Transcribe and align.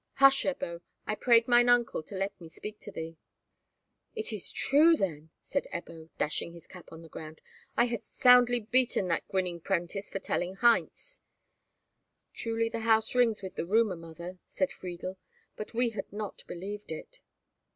"Hush, 0.15 0.45
Ebbo! 0.45 0.81
I 1.05 1.13
prayed 1.13 1.47
mine 1.47 1.69
uncle 1.69 2.01
to 2.01 2.15
let 2.15 2.41
me 2.41 2.49
speak 2.49 2.79
to 2.79 2.91
thee." 2.91 3.17
"It 4.15 4.33
is 4.33 4.49
true, 4.51 4.95
then," 4.97 5.29
said 5.41 5.67
Ebbo, 5.71 6.09
dashing 6.17 6.53
his 6.53 6.65
cap 6.65 6.91
on 6.91 7.03
the 7.03 7.07
ground; 7.07 7.39
"I 7.77 7.85
had 7.85 8.01
soundly 8.03 8.61
beaten 8.61 9.09
that 9.09 9.27
grinning 9.27 9.59
'prentice 9.61 10.09
for 10.09 10.17
telling 10.17 10.55
Heinz." 10.55 11.19
"Truly 12.33 12.67
the 12.67 12.79
house 12.79 13.13
rings 13.13 13.43
with 13.43 13.53
the 13.53 13.65
rumour, 13.67 13.95
mother," 13.95 14.39
said 14.47 14.71
Friedel, 14.71 15.19
"but 15.55 15.75
we 15.75 15.91
had 15.91 16.11
not 16.11 16.47
believed 16.47 16.91
it." 16.91 17.19